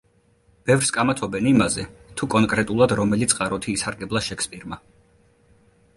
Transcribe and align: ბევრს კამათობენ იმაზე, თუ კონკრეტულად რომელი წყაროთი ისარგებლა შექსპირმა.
ბევრს 0.69 0.91
კამათობენ 0.95 1.49
იმაზე, 1.51 1.85
თუ 2.21 2.29
კონკრეტულად 2.35 2.97
რომელი 3.03 3.31
წყაროთი 3.35 3.77
ისარგებლა 3.77 4.27
შექსპირმა. 4.29 4.85